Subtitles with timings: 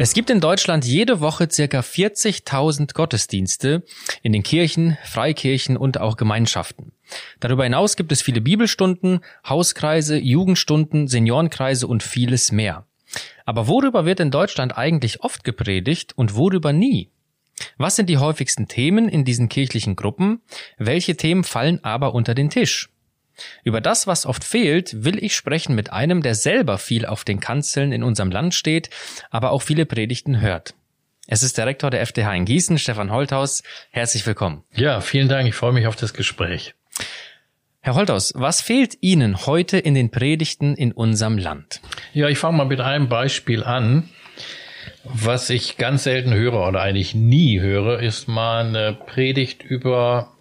[0.00, 3.82] Es gibt in Deutschland jede Woche circa 40.000 Gottesdienste
[4.22, 6.92] in den Kirchen, Freikirchen und auch Gemeinschaften.
[7.40, 12.86] Darüber hinaus gibt es viele Bibelstunden, Hauskreise, Jugendstunden, Seniorenkreise und vieles mehr.
[13.44, 17.10] Aber worüber wird in Deutschland eigentlich oft gepredigt und worüber nie?
[17.76, 20.42] Was sind die häufigsten Themen in diesen kirchlichen Gruppen?
[20.76, 22.88] Welche Themen fallen aber unter den Tisch?
[23.64, 27.40] Über das, was oft fehlt, will ich sprechen mit einem, der selber viel auf den
[27.40, 28.90] Kanzeln in unserem Land steht,
[29.30, 30.74] aber auch viele Predigten hört.
[31.26, 33.62] Es ist der Rektor der FDH in Gießen, Stefan Holthaus.
[33.90, 34.64] Herzlich willkommen.
[34.74, 35.46] Ja, vielen Dank.
[35.46, 36.74] Ich freue mich auf das Gespräch.
[37.80, 41.80] Herr Holthaus, was fehlt Ihnen heute in den Predigten in unserem Land?
[42.12, 44.08] Ja, ich fange mal mit einem Beispiel an.
[45.04, 50.32] Was ich ganz selten höre oder eigentlich nie höre, ist mal eine Predigt über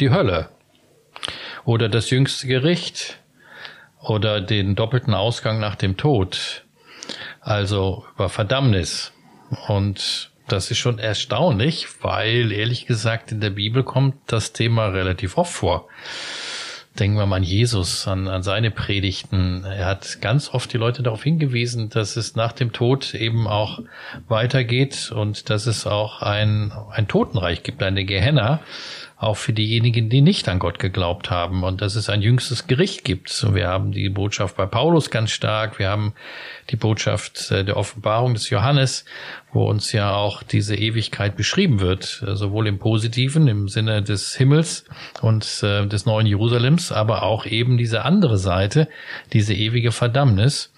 [0.00, 0.48] die Hölle
[1.70, 3.20] oder das jüngste Gericht
[4.00, 6.64] oder den doppelten Ausgang nach dem Tod,
[7.40, 9.12] also über Verdammnis.
[9.68, 15.38] Und das ist schon erstaunlich, weil ehrlich gesagt in der Bibel kommt das Thema relativ
[15.38, 15.86] oft vor.
[16.98, 19.62] Denken wir mal an Jesus, an, an seine Predigten.
[19.62, 23.78] Er hat ganz oft die Leute darauf hingewiesen, dass es nach dem Tod eben auch
[24.26, 28.58] weitergeht und dass es auch ein, ein Totenreich gibt, eine Gehenna,
[29.20, 33.04] auch für diejenigen, die nicht an Gott geglaubt haben und dass es ein jüngstes Gericht
[33.04, 33.54] gibt.
[33.54, 36.14] Wir haben die Botschaft bei Paulus ganz stark, wir haben
[36.70, 39.04] die Botschaft äh, der Offenbarung des Johannes,
[39.52, 44.34] wo uns ja auch diese Ewigkeit beschrieben wird, äh, sowohl im positiven, im Sinne des
[44.36, 44.86] Himmels
[45.20, 48.88] und äh, des neuen Jerusalems, aber auch eben diese andere Seite,
[49.34, 50.72] diese ewige Verdammnis.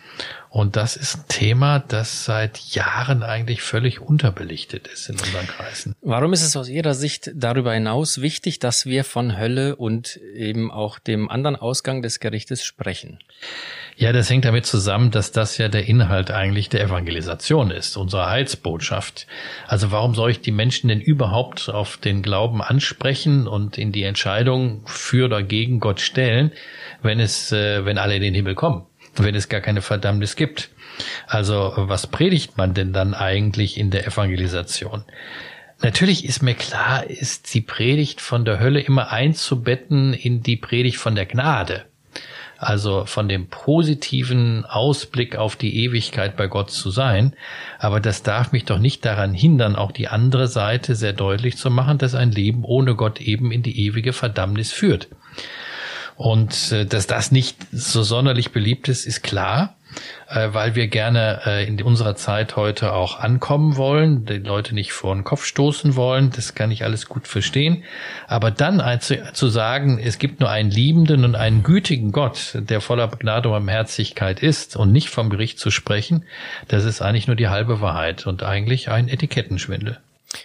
[0.53, 5.95] Und das ist ein Thema, das seit Jahren eigentlich völlig unterbelichtet ist in unseren Kreisen.
[6.03, 10.71] Warum ist es aus Ihrer Sicht darüber hinaus wichtig, dass wir von Hölle und eben
[10.71, 13.19] auch dem anderen Ausgang des Gerichtes sprechen?
[13.97, 18.29] Ja, das hängt damit zusammen, dass das ja der Inhalt eigentlich der Evangelisation ist, unserer
[18.29, 19.27] Heilsbotschaft.
[19.67, 24.03] Also warum soll ich die Menschen denn überhaupt auf den Glauben ansprechen und in die
[24.03, 26.53] Entscheidung für oder gegen Gott stellen,
[27.01, 28.85] wenn es, äh, wenn alle in den Himmel kommen?
[29.17, 30.71] Wenn es gar keine Verdammnis gibt.
[31.27, 35.05] Also was predigt man denn dann eigentlich in der Evangelisation?
[35.83, 40.99] Natürlich ist mir klar, ist die Predigt von der Hölle immer einzubetten in die Predigt
[40.99, 41.87] von der Gnade.
[42.57, 47.35] Also von dem positiven Ausblick auf die Ewigkeit bei Gott zu sein.
[47.81, 51.71] Aber das darf mich doch nicht daran hindern, auch die andere Seite sehr deutlich zu
[51.71, 55.09] machen, dass ein Leben ohne Gott eben in die ewige Verdammnis führt.
[56.17, 59.77] Und äh, dass das nicht so sonderlich beliebt ist, ist klar,
[60.29, 64.93] äh, weil wir gerne äh, in unserer Zeit heute auch ankommen wollen, die Leute nicht
[64.93, 66.31] vor den Kopf stoßen wollen.
[66.35, 67.85] Das kann ich alles gut verstehen.
[68.27, 72.81] Aber dann zu, zu sagen, es gibt nur einen liebenden und einen gütigen Gott, der
[72.81, 76.25] voller Gnade und Barmherzigkeit ist und nicht vom Gericht zu sprechen,
[76.69, 79.99] das ist eigentlich nur die halbe Wahrheit und eigentlich ein Etikettenschwindel.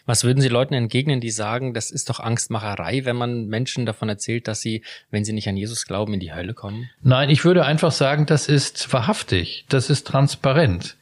[0.05, 4.09] Was würden Sie Leuten entgegnen, die sagen, das ist doch Angstmacherei, wenn man Menschen davon
[4.09, 6.89] erzählt, dass sie, wenn sie nicht an Jesus glauben, in die Hölle kommen?
[7.01, 10.95] Nein, ich würde einfach sagen, das ist wahrhaftig, das ist transparent.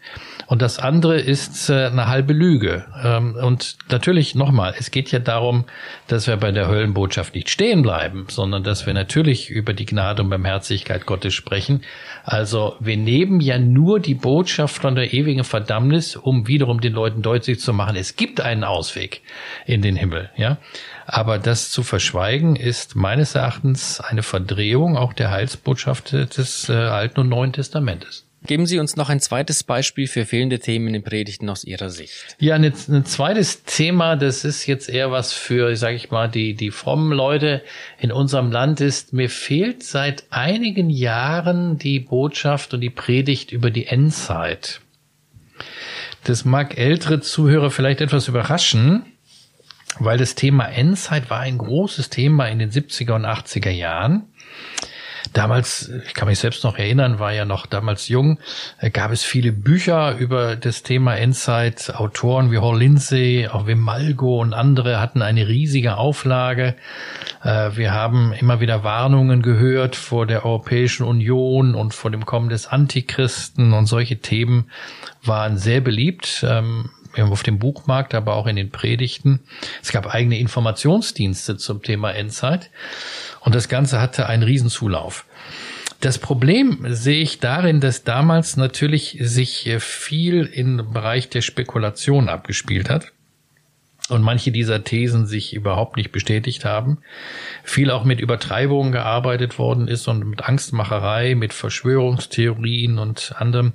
[0.48, 2.86] Und das andere ist äh, eine halbe Lüge.
[3.04, 5.66] Ähm, und natürlich nochmal, es geht ja darum,
[6.08, 10.22] dass wir bei der Höllenbotschaft nicht stehen bleiben, sondern dass wir natürlich über die Gnade
[10.22, 11.82] und Barmherzigkeit Gottes sprechen.
[12.24, 17.22] Also wir nehmen ja nur die Botschaft von der ewigen Verdammnis, um wiederum den Leuten
[17.22, 19.22] deutlich zu machen, es gibt einen Ausweg
[19.66, 20.30] in den Himmel.
[20.36, 20.58] Ja,
[21.06, 27.22] aber das zu verschweigen ist meines Erachtens eine Verdrehung auch der Heilsbotschaft des äh, Alten
[27.22, 28.25] und Neuen Testamentes.
[28.46, 31.90] Geben Sie uns noch ein zweites Beispiel für fehlende Themen in den Predigten aus Ihrer
[31.90, 32.36] Sicht.
[32.40, 36.54] Ja, ein, ein zweites Thema, das ist jetzt eher was für, sage ich mal, die,
[36.54, 37.64] die frommen Leute
[38.00, 43.72] in unserem Land ist, mir fehlt seit einigen Jahren die Botschaft und die Predigt über
[43.72, 44.82] die Endzeit.
[46.24, 49.06] Das mag ältere Zuhörer vielleicht etwas überraschen,
[50.00, 54.24] weil das Thema Endzeit war ein großes Thema in den 70er und 80er Jahren.
[55.34, 58.40] Damals, ich kann mich selbst noch erinnern, war ja noch damals jung,
[58.80, 61.94] äh, gab es viele Bücher über das Thema Endzeit.
[61.96, 66.76] Autoren wie Hall Lindsay, auch Wim Malgo und andere hatten eine riesige Auflage.
[67.44, 72.50] Äh, wir haben immer wieder Warnungen gehört vor der Europäischen Union und vor dem Kommen
[72.50, 74.70] des Antichristen und solche Themen
[75.24, 76.90] waren sehr beliebt ähm,
[77.24, 79.42] auf dem Buchmarkt, aber auch in den Predigten.
[79.82, 82.70] Es gab eigene Informationsdienste zum Thema Endzeit.
[83.46, 85.26] Und das Ganze hatte einen Riesenzulauf.
[86.02, 92.90] Das Problem sehe ich darin, dass damals natürlich sich viel im Bereich der Spekulation abgespielt
[92.90, 93.12] hat
[94.10, 97.00] und manche dieser Thesen sich überhaupt nicht bestätigt haben.
[97.64, 103.74] Viel auch mit Übertreibungen gearbeitet worden ist und mit Angstmacherei, mit Verschwörungstheorien und anderem.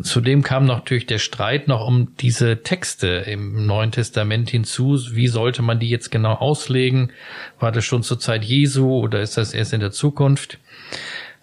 [0.00, 4.96] Zudem kam natürlich der Streit noch um diese Texte im Neuen Testament hinzu.
[5.10, 7.10] Wie sollte man die jetzt genau auslegen?
[7.58, 10.58] War das schon zur Zeit Jesu oder ist das erst in der Zukunft?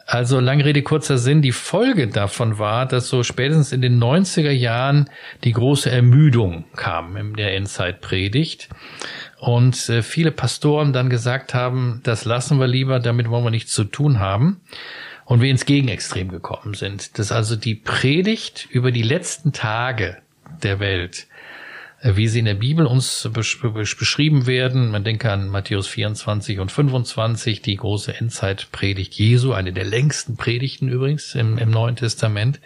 [0.07, 1.41] Also lange Rede, kurzer Sinn.
[1.41, 5.09] Die Folge davon war, dass so spätestens in den 90er Jahren
[5.43, 8.69] die große Ermüdung kam in der Endzeitpredigt.
[9.39, 13.73] Und äh, viele Pastoren dann gesagt haben, das lassen wir lieber, damit wollen wir nichts
[13.73, 14.61] zu tun haben
[15.25, 17.17] und wir ins Gegenextrem gekommen sind.
[17.19, 20.17] Dass also die Predigt über die letzten Tage
[20.63, 21.27] der Welt,
[22.01, 26.71] äh, wie sie in der Bibel uns beschrieben werden, man denke an Matthäus 24 und
[26.71, 32.61] 25, die große Endzeitpredigt Jesu, eine der längsten Predigten übrigens im, im Neuen Testament,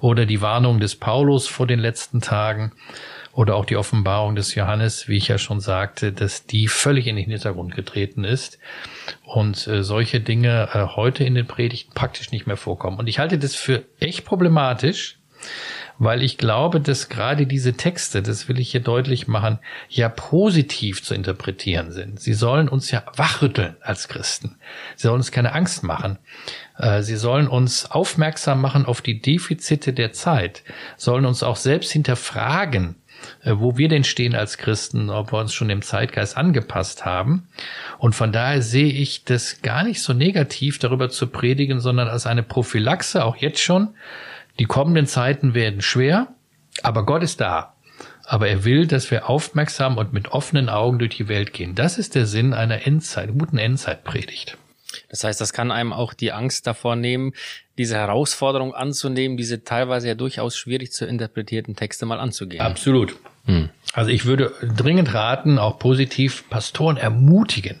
[0.00, 2.72] oder die Warnung des Paulus vor den letzten Tagen,
[3.32, 7.16] oder auch die Offenbarung des Johannes, wie ich ja schon sagte, dass die völlig in
[7.16, 8.58] den Hintergrund getreten ist
[9.24, 12.98] und äh, solche Dinge äh, heute in den Predigten praktisch nicht mehr vorkommen.
[12.98, 15.18] Und ich halte das für echt problematisch,
[15.98, 19.58] weil ich glaube, dass gerade diese Texte, das will ich hier deutlich machen,
[19.88, 22.20] ja positiv zu interpretieren sind.
[22.20, 24.58] Sie sollen uns ja wachrütteln als Christen.
[24.96, 26.18] Sie sollen uns keine Angst machen.
[26.76, 30.64] Äh, sie sollen uns aufmerksam machen auf die Defizite der Zeit,
[30.96, 32.96] sollen uns auch selbst hinterfragen,
[33.44, 37.48] wo wir denn stehen als Christen, ob wir uns schon dem Zeitgeist angepasst haben.
[37.98, 42.26] Und von daher sehe ich das gar nicht so negativ, darüber zu predigen, sondern als
[42.26, 43.94] eine Prophylaxe, auch jetzt schon.
[44.58, 46.28] Die kommenden Zeiten werden schwer,
[46.82, 47.74] aber Gott ist da.
[48.24, 51.74] Aber er will, dass wir aufmerksam und mit offenen Augen durch die Welt gehen.
[51.74, 54.56] Das ist der Sinn einer Endzeit, guten Endzeitpredigt.
[55.08, 57.32] Das heißt, das kann einem auch die Angst davor nehmen,
[57.78, 62.60] diese Herausforderung anzunehmen, diese teilweise ja durchaus schwierig zu interpretierten Texte mal anzugehen.
[62.60, 63.16] Absolut.
[63.46, 63.70] Hm.
[63.92, 67.80] Also ich würde dringend raten, auch positiv Pastoren ermutigen,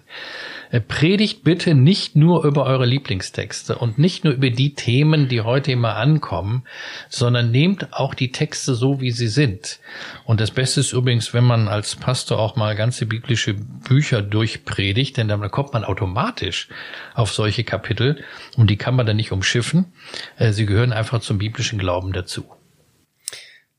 [0.80, 5.72] predigt bitte nicht nur über eure Lieblingstexte und nicht nur über die Themen, die heute
[5.72, 6.64] immer ankommen,
[7.08, 9.80] sondern nehmt auch die Texte so, wie sie sind.
[10.24, 15.16] Und das Beste ist übrigens, wenn man als Pastor auch mal ganze biblische Bücher durchpredigt,
[15.16, 16.68] denn dann kommt man automatisch
[17.14, 18.24] auf solche Kapitel
[18.56, 19.92] und die kann man dann nicht umschiffen.
[20.38, 22.44] Äh, sie gehören einfach zum biblischen Glauben dazu.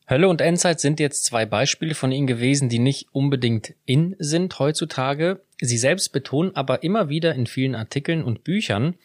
[0.09, 4.59] Hölle und Endzeit sind jetzt zwei Beispiele von Ihnen gewesen, die nicht unbedingt in sind
[4.59, 5.41] heutzutage.
[5.65, 8.95] Sie selbst betonen aber immer wieder in vielen Artikeln und Büchern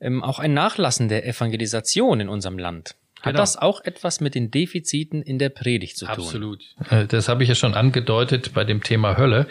[0.00, 2.94] ähm, auch ein Nachlassen der Evangelisation in unserem Land.
[3.20, 3.42] Hat genau.
[3.42, 6.24] das auch etwas mit den Defiziten in der Predigt zu tun?
[6.24, 6.62] Absolut.
[6.88, 9.48] Äh, das habe ich ja schon angedeutet bei dem Thema Hölle.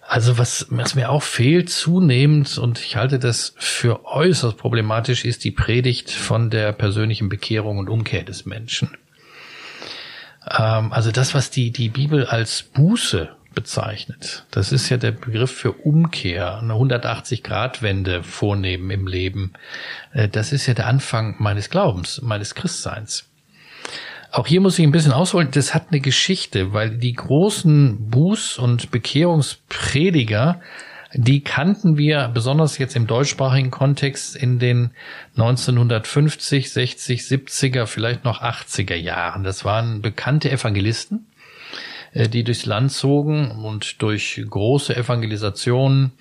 [0.00, 5.44] Also was, was mir auch fehlt zunehmend, und ich halte das für äußerst problematisch, ist
[5.44, 8.96] die Predigt von der persönlichen Bekehrung und Umkehr des Menschen.
[10.48, 14.44] Ähm, also das, was die, die Bibel als Buße bezeichnet.
[14.52, 19.54] Das ist ja der Begriff für Umkehr, eine 180-Grad-Wende vornehmen im Leben.
[20.12, 23.24] Äh, das ist ja der Anfang meines Glaubens, meines Christseins.
[24.30, 28.60] Auch hier muss ich ein bisschen ausholen, das hat eine Geschichte, weil die großen Buß-
[28.60, 30.60] und Bekehrungsprediger
[31.14, 34.90] die kannten wir besonders jetzt im deutschsprachigen Kontext in den
[35.36, 39.42] 1950, 60, 70er, vielleicht noch 80er Jahren.
[39.42, 41.26] Das waren bekannte Evangelisten,
[42.14, 46.12] die durchs Land zogen und durch große Evangelisationen,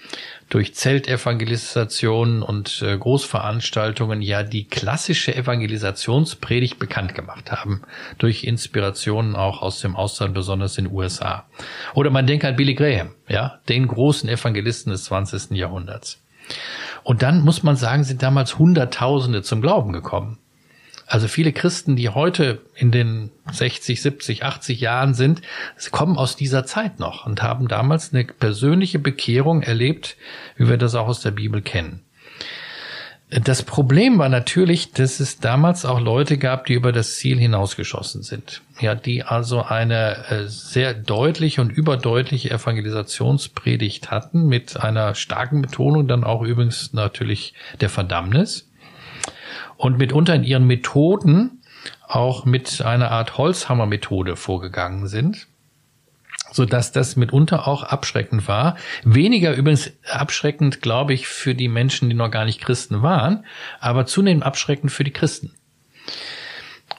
[0.50, 7.82] durch Zeltevangelisationen und äh, Großveranstaltungen ja die klassische Evangelisationspredigt bekannt gemacht haben.
[8.18, 11.46] Durch Inspirationen auch aus dem Ausland, besonders in den USA.
[11.94, 15.52] Oder man denkt an Billy Graham, ja, den großen Evangelisten des 20.
[15.52, 16.22] Jahrhunderts.
[17.04, 20.38] Und dann muss man sagen, sind damals Hunderttausende zum Glauben gekommen.
[21.08, 25.42] Also viele Christen, die heute in den 60, 70, 80 Jahren sind,
[25.92, 30.18] kommen aus dieser Zeit noch und haben damals eine persönliche Bekehrung erlebt,
[30.58, 32.02] wie wir das auch aus der Bibel kennen.
[33.30, 38.24] Das Problem war natürlich, dass es damals auch Leute gab, die über das Ziel hinausgeschossen
[38.24, 38.62] sind.
[38.80, 46.08] Ja, die also eine äh, sehr deutliche und überdeutliche Evangelisationspredigt hatten mit einer starken Betonung
[46.08, 48.70] dann auch übrigens natürlich der Verdammnis
[49.78, 51.62] und mitunter in ihren Methoden
[52.08, 55.48] auch mit einer Art Holzhammer-Methode vorgegangen sind,
[56.52, 58.78] so dass das mitunter auch abschreckend war.
[59.04, 63.46] Weniger übrigens abschreckend, glaube ich, für die Menschen, die noch gar nicht Christen waren,
[63.80, 65.52] aber zunehmend abschreckend für die Christen.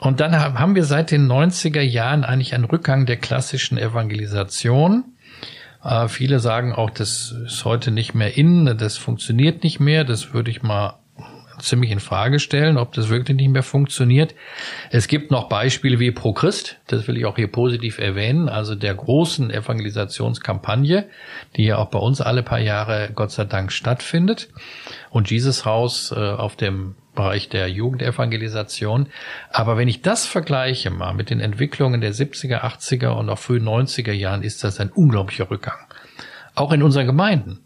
[0.00, 5.04] Und dann haben wir seit den 90er Jahren eigentlich einen Rückgang der klassischen Evangelisation.
[5.82, 10.04] Äh, viele sagen auch, das ist heute nicht mehr in, das funktioniert nicht mehr.
[10.04, 11.00] Das würde ich mal
[11.58, 14.34] ziemlich in Frage stellen, ob das wirklich nicht mehr funktioniert.
[14.90, 18.74] Es gibt noch Beispiele wie Pro Christ, das will ich auch hier positiv erwähnen, also
[18.74, 21.08] der großen Evangelisationskampagne,
[21.56, 24.48] die ja auch bei uns alle paar Jahre Gott sei Dank stattfindet.
[25.10, 29.08] Und Jesus Haus äh, auf dem Bereich der Jugendevangelisation.
[29.50, 33.66] Aber wenn ich das vergleiche mal mit den Entwicklungen der 70er, 80er und auch frühen
[33.66, 35.78] 90er Jahren, ist das ein unglaublicher Rückgang.
[36.54, 37.64] Auch in unseren Gemeinden.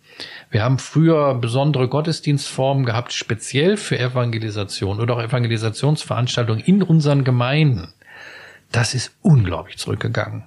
[0.53, 7.95] Wir haben früher besondere Gottesdienstformen gehabt, speziell für Evangelisation oder auch Evangelisationsveranstaltungen in unseren Gemeinden.
[8.71, 10.45] Das ist unglaublich zurückgegangen.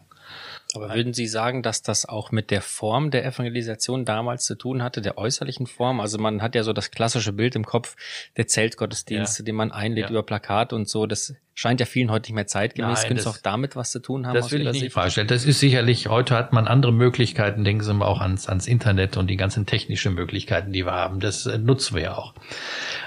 [0.76, 4.84] Aber würden Sie sagen, dass das auch mit der Form der Evangelisation damals zu tun
[4.84, 6.00] hatte, der äußerlichen Form?
[6.00, 7.96] Also man hat ja so das klassische Bild im Kopf
[8.38, 9.46] der Zeltgottesdienste, ja.
[9.46, 10.10] den man einlädt ja.
[10.12, 11.06] über Plakat und so.
[11.06, 13.04] Das scheint ja vielen heute nicht mehr zeitgemäß.
[13.04, 14.36] Könnte es auch damit was zu tun haben?
[14.36, 15.28] Das will ich nicht vorstellen.
[15.28, 17.64] Das ist sicherlich, heute hat man andere Möglichkeiten.
[17.64, 21.20] Denken Sie mal auch ans, ans Internet und die ganzen technischen Möglichkeiten, die wir haben.
[21.20, 22.34] Das äh, nutzen wir ja auch.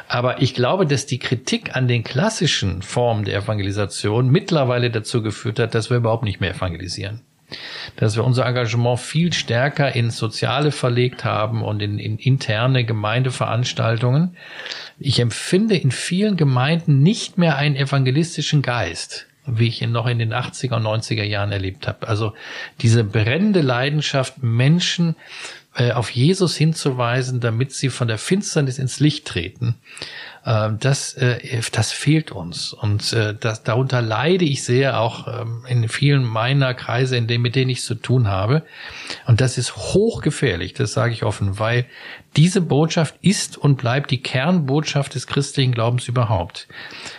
[0.09, 5.59] Aber ich glaube, dass die Kritik an den klassischen Formen der Evangelisation mittlerweile dazu geführt
[5.59, 7.21] hat, dass wir überhaupt nicht mehr evangelisieren
[7.97, 14.37] dass wir unser Engagement viel stärker ins Soziale verlegt haben und in, in interne Gemeindeveranstaltungen.
[14.99, 20.19] Ich empfinde in vielen Gemeinden nicht mehr einen evangelistischen Geist wie ich ihn noch in
[20.19, 22.07] den 80er und 90er Jahren erlebt habe.
[22.07, 22.35] Also
[22.83, 25.17] diese brennende Leidenschaft, Menschen
[25.75, 29.77] äh, auf Jesus hinzuweisen, damit sie von der Finsternis ins Licht treten.
[30.49, 32.73] Ähm, das, äh, das fehlt uns.
[32.73, 37.43] Und äh, das, darunter leide ich sehr, auch ähm, in vielen meiner Kreise, in denen,
[37.43, 38.63] mit denen ich zu tun habe.
[39.27, 41.85] Und das ist hochgefährlich, das sage ich offen, weil
[42.37, 46.69] diese Botschaft ist und bleibt die Kernbotschaft des christlichen Glaubens überhaupt.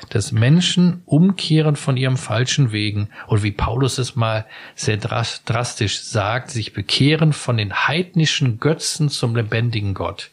[0.10, 6.51] Dass Menschen umkehren von ihrem falschen Wegen und wie Paulus es mal sehr drastisch sagt,
[6.51, 10.30] sich bekehren von den heidnischen Götzen zum lebendigen Gott.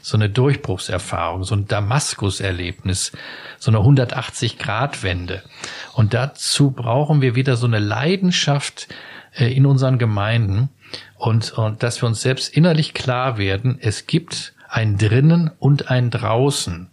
[0.00, 3.12] So eine Durchbruchserfahrung, so ein Damaskus-Erlebnis,
[3.58, 5.42] so eine 180-Grad-Wende.
[5.92, 8.88] Und dazu brauchen wir wieder so eine Leidenschaft
[9.36, 10.70] äh, in unseren Gemeinden,
[11.16, 16.10] und, und dass wir uns selbst innerlich klar werden, es gibt ein drinnen und ein
[16.10, 16.90] draußen.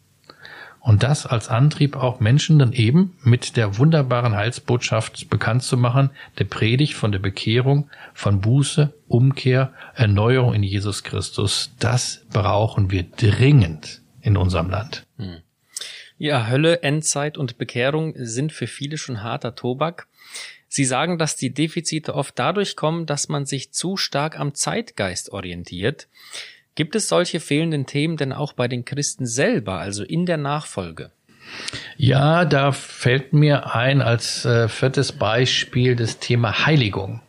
[0.79, 6.09] Und das als Antrieb auch Menschen dann eben mit der wunderbaren Heilsbotschaft bekannt zu machen,
[6.39, 11.71] der Predigt von der Bekehrung, von Buße, Umkehr, Erneuerung in Jesus Christus.
[11.79, 15.05] Das brauchen wir dringend in unserem Land.
[15.17, 15.41] Hm.
[16.17, 20.07] Ja, Hölle, Endzeit und Bekehrung sind für viele schon harter Tobak.
[20.73, 25.33] Sie sagen, dass die Defizite oft dadurch kommen, dass man sich zu stark am Zeitgeist
[25.33, 26.07] orientiert.
[26.75, 31.11] Gibt es solche fehlenden Themen denn auch bei den Christen selber, also in der Nachfolge?
[31.97, 37.21] Ja, da fällt mir ein als äh, viertes Beispiel das Thema Heiligung.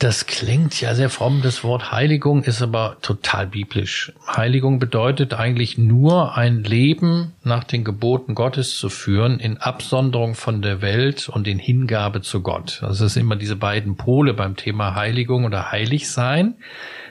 [0.00, 4.14] Das klingt ja sehr fromm, das Wort Heiligung ist aber total biblisch.
[4.26, 10.62] Heiligung bedeutet eigentlich nur ein Leben nach den Geboten Gottes zu führen, in Absonderung von
[10.62, 12.78] der Welt und in Hingabe zu Gott.
[12.80, 16.54] Das ist immer diese beiden Pole beim Thema Heiligung oder Heiligsein.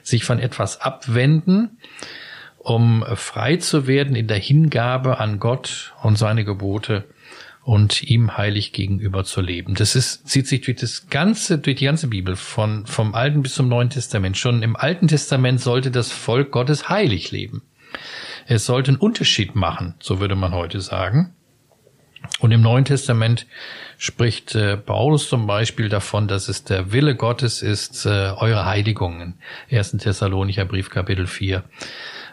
[0.02, 1.78] Sich von etwas abwenden,
[2.58, 7.04] um frei zu werden in der Hingabe an Gott und seine Gebote
[7.70, 9.76] und ihm heilig gegenüber zu leben.
[9.76, 13.54] Das ist, zieht sich durch das ganze, durch die ganze Bibel, von, vom Alten bis
[13.54, 14.38] zum Neuen Testament.
[14.40, 17.62] Schon im Alten Testament sollte das Volk Gottes heilig leben.
[18.48, 21.36] Es sollte einen Unterschied machen, so würde man heute sagen.
[22.40, 23.46] Und im Neuen Testament
[24.00, 29.36] spricht äh, Paulus zum Beispiel davon, dass es der Wille Gottes ist, äh, eure Heiligungen.
[29.70, 29.92] 1.
[29.92, 31.64] Thessalonicher Brief Kapitel 4.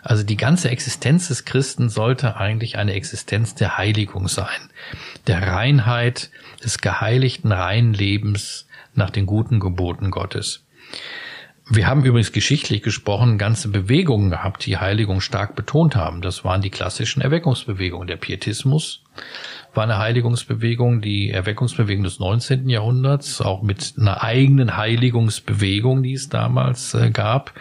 [0.07, 4.71] Also die ganze Existenz des Christen sollte eigentlich eine Existenz der Heiligung sein,
[5.27, 6.31] der Reinheit,
[6.63, 10.65] des geheiligten reinen Lebens nach den guten Geboten Gottes.
[11.69, 16.23] Wir haben übrigens geschichtlich gesprochen ganze Bewegungen gehabt, die Heiligung stark betont haben.
[16.23, 18.07] Das waren die klassischen Erweckungsbewegungen.
[18.07, 19.03] Der Pietismus
[19.75, 22.69] war eine Heiligungsbewegung, die Erweckungsbewegung des 19.
[22.69, 27.53] Jahrhunderts, auch mit einer eigenen Heiligungsbewegung, die es damals äh, gab.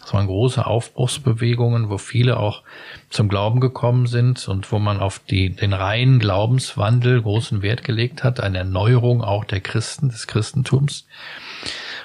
[0.00, 2.64] Das waren große Aufbruchsbewegungen, wo viele auch
[3.10, 8.24] zum Glauben gekommen sind und wo man auf die, den reinen Glaubenswandel großen Wert gelegt
[8.24, 11.06] hat, eine Erneuerung auch der Christen, des Christentums.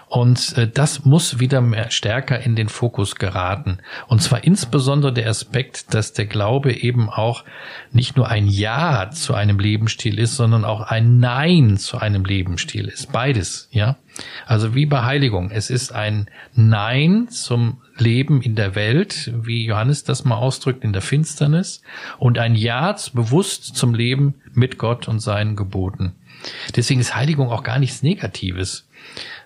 [0.07, 3.79] Und äh, das muss wieder mehr stärker in den Fokus geraten.
[4.07, 7.43] Und zwar insbesondere der Aspekt, dass der Glaube eben auch
[7.91, 12.87] nicht nur ein Ja zu einem Lebensstil ist, sondern auch ein Nein zu einem Lebensstil
[12.87, 13.11] ist.
[13.11, 13.97] Beides, ja.
[14.45, 15.51] Also wie bei Heiligung.
[15.51, 20.93] Es ist ein Nein zum Leben in der Welt, wie Johannes das mal ausdrückt, in
[20.93, 21.81] der Finsternis,
[22.17, 26.13] und ein Ja bewusst zum Leben mit Gott und seinen Geboten.
[26.75, 28.86] Deswegen ist Heiligung auch gar nichts Negatives.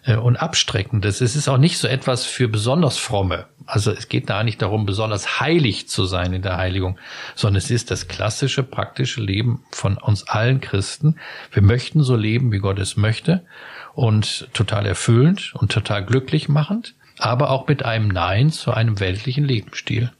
[0.03, 1.21] Äh, und Abstreckendes.
[1.21, 3.45] Es ist auch nicht so etwas für besonders fromme.
[3.65, 6.97] Also es geht da nicht darum, besonders heilig zu sein in der Heiligung,
[7.35, 11.17] sondern es ist das klassische, praktische Leben von uns allen Christen.
[11.51, 13.45] Wir möchten so leben, wie Gott es möchte
[13.93, 19.45] und total erfüllend und total glücklich machend, aber auch mit einem Nein zu einem weltlichen
[19.45, 20.11] Lebensstil.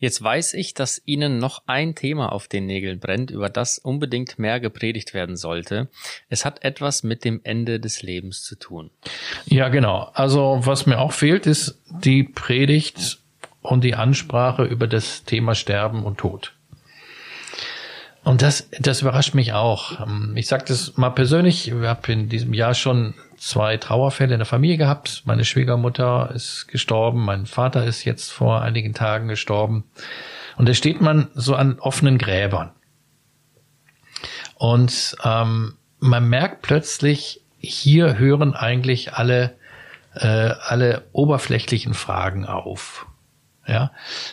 [0.00, 4.38] Jetzt weiß ich, dass Ihnen noch ein Thema auf den Nägeln brennt, über das unbedingt
[4.38, 5.88] mehr gepredigt werden sollte.
[6.30, 8.90] Es hat etwas mit dem Ende des Lebens zu tun.
[9.44, 10.10] Ja, genau.
[10.14, 13.18] Also was mir auch fehlt, ist die Predigt
[13.60, 16.54] und die Ansprache über das Thema Sterben und Tod.
[18.22, 20.06] Und das, das überrascht mich auch.
[20.34, 24.46] Ich sage das mal persönlich, ich habe in diesem Jahr schon zwei Trauerfälle in der
[24.46, 25.22] Familie gehabt.
[25.24, 29.84] Meine Schwiegermutter ist gestorben, mein Vater ist jetzt vor einigen Tagen gestorben.
[30.56, 32.70] Und da steht man so an offenen Gräbern.
[34.56, 39.56] Und ähm, man merkt plötzlich, hier hören eigentlich alle,
[40.14, 43.06] äh, alle oberflächlichen Fragen auf.
[43.66, 43.92] Ja,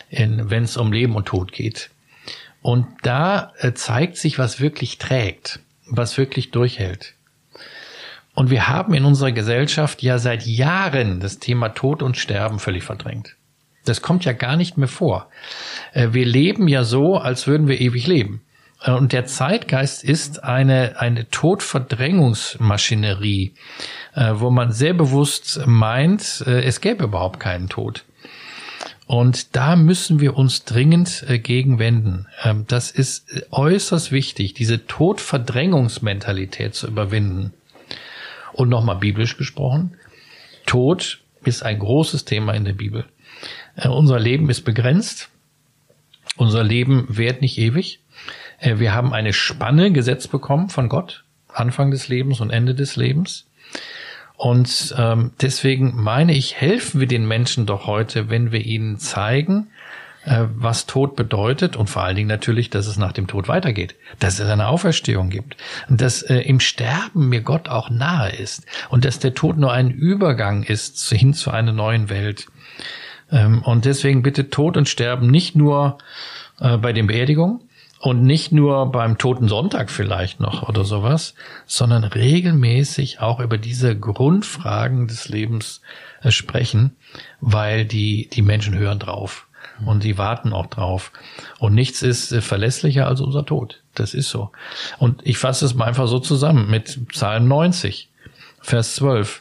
[0.09, 1.91] wenn es um Leben und Tod geht.
[2.67, 7.13] Und da äh, zeigt sich, was wirklich trägt, was wirklich durchhält.
[8.33, 12.83] Und wir haben in unserer Gesellschaft ja seit Jahren das Thema Tod und Sterben völlig
[12.83, 13.37] verdrängt.
[13.85, 15.29] Das kommt ja gar nicht mehr vor.
[15.93, 18.41] Äh, wir leben ja so, als würden wir ewig leben.
[18.83, 23.53] Äh, und der Zeitgeist ist eine, eine Todverdrängungsmaschinerie,
[24.33, 28.03] wo man sehr bewusst meint, es gäbe überhaupt keinen Tod.
[29.07, 32.27] Und da müssen wir uns dringend gegen wenden.
[32.43, 37.53] Ähm, das ist äußerst wichtig, diese Todverdrängungsmentalität zu überwinden.
[38.51, 39.95] Und nochmal biblisch gesprochen,
[40.65, 43.05] Tod ist ein großes Thema in der Bibel.
[43.77, 45.29] Äh, unser Leben ist begrenzt.
[46.35, 48.01] Unser Leben währt nicht ewig.
[48.59, 52.97] Äh, wir haben eine Spanne gesetzt bekommen von Gott, Anfang des Lebens und Ende des
[52.97, 53.45] Lebens.
[54.37, 59.67] Und ähm, deswegen meine ich, helfen wir den Menschen doch heute, wenn wir ihnen zeigen,
[60.25, 63.95] äh, was Tod bedeutet und vor allen Dingen natürlich, dass es nach dem Tod weitergeht,
[64.19, 65.57] dass es eine Auferstehung gibt
[65.89, 69.73] und dass äh, im Sterben mir Gott auch nahe ist und dass der Tod nur
[69.73, 72.45] ein Übergang ist hin zu einer neuen Welt.
[73.31, 75.97] Ähm, und deswegen bitte Tod und Sterben nicht nur
[76.59, 77.61] äh, bei den Beerdigungen,
[77.99, 81.33] und nicht nur beim Toten Sonntag vielleicht noch oder sowas,
[81.65, 85.81] sondern regelmäßig auch über diese Grundfragen des Lebens
[86.21, 86.95] äh, sprechen,
[87.41, 89.47] weil die, die Menschen hören drauf
[89.85, 91.11] und die warten auch drauf.
[91.59, 93.81] Und nichts ist äh, verlässlicher als unser Tod.
[93.95, 94.51] Das ist so.
[94.99, 98.09] Und ich fasse es mal einfach so zusammen mit Psalm 90,
[98.61, 99.39] Vers 12.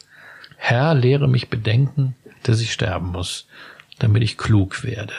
[0.56, 3.46] Herr, lehre mich bedenken, dass ich sterben muss,
[3.98, 5.12] damit ich klug werde.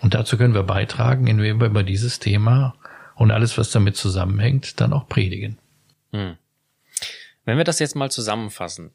[0.00, 2.74] Und dazu können wir beitragen, indem wir über dieses Thema
[3.16, 5.58] und alles, was damit zusammenhängt, dann auch predigen.
[6.12, 6.36] Hm.
[7.44, 8.90] Wenn wir das jetzt mal zusammenfassen.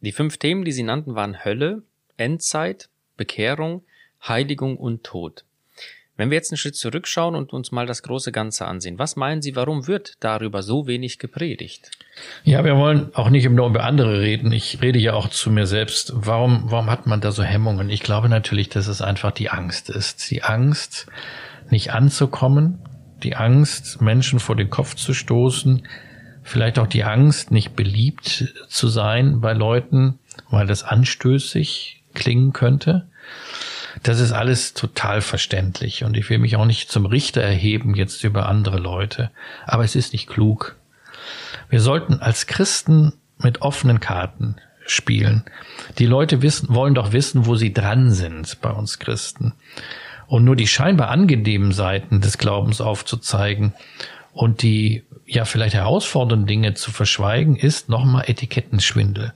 [0.00, 1.82] Die fünf Themen, die Sie nannten, waren Hölle,
[2.16, 3.84] Endzeit, Bekehrung,
[4.26, 5.43] Heiligung und Tod.
[6.16, 9.42] Wenn wir jetzt einen Schritt zurückschauen und uns mal das große Ganze ansehen, was meinen
[9.42, 11.90] Sie, warum wird darüber so wenig gepredigt?
[12.44, 14.52] Ja, wir wollen auch nicht nur über andere reden.
[14.52, 16.12] Ich rede ja auch zu mir selbst.
[16.14, 17.90] Warum, warum hat man da so Hemmungen?
[17.90, 20.30] Ich glaube natürlich, dass es einfach die Angst ist.
[20.30, 21.08] Die Angst,
[21.70, 22.78] nicht anzukommen,
[23.24, 25.82] die Angst, Menschen vor den Kopf zu stoßen,
[26.44, 33.08] vielleicht auch die Angst, nicht beliebt zu sein bei Leuten, weil das anstößig klingen könnte.
[34.02, 38.24] Das ist alles total verständlich und ich will mich auch nicht zum Richter erheben jetzt
[38.24, 39.30] über andere Leute,
[39.66, 40.76] aber es ist nicht klug.
[41.70, 45.44] Wir sollten als Christen mit offenen Karten spielen.
[45.98, 49.54] Die Leute wissen, wollen doch wissen, wo sie dran sind bei uns Christen.
[50.26, 53.74] Und nur die scheinbar angenehmen Seiten des Glaubens aufzuzeigen
[54.32, 59.32] und die ja vielleicht herausfordernden Dinge zu verschweigen, ist nochmal Etikettenschwindel.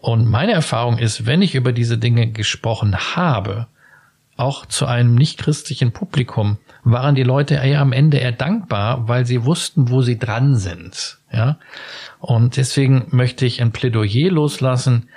[0.00, 3.66] Und meine Erfahrung ist, wenn ich über diese Dinge gesprochen habe,
[4.36, 9.44] auch zu einem nichtchristlichen Publikum, waren die Leute eher am Ende eher dankbar, weil sie
[9.44, 11.18] wussten, wo sie dran sind.
[11.30, 11.58] Ja?
[12.18, 15.10] Und deswegen möchte ich ein Plädoyer loslassen,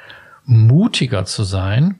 [0.46, 2.00] mutiger zu sein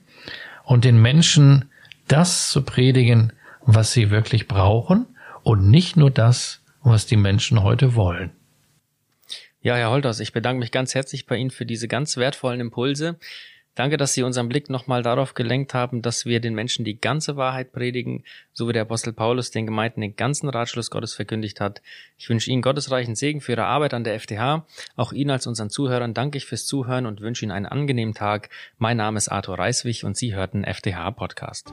[0.64, 1.70] und den Menschen
[2.08, 3.32] das zu predigen,
[3.64, 5.06] was sie wirklich brauchen
[5.42, 8.32] und nicht nur das, was die Menschen heute wollen.
[9.64, 13.16] Ja, Herr Holters, ich bedanke mich ganz herzlich bei Ihnen für diese ganz wertvollen Impulse.
[13.74, 17.38] Danke, dass Sie unseren Blick nochmal darauf gelenkt haben, dass wir den Menschen die ganze
[17.38, 21.80] Wahrheit predigen, so wie der Apostel Paulus den Gemeinden den ganzen Ratschluss Gottes verkündigt hat.
[22.18, 24.66] Ich wünsche Ihnen gottesreichen Segen für Ihre Arbeit an der FTH.
[24.96, 28.50] Auch Ihnen als unseren Zuhörern danke ich fürs Zuhören und wünsche Ihnen einen angenehmen Tag.
[28.76, 31.72] Mein Name ist Arthur Reiswig und Sie hörten FTH Podcast.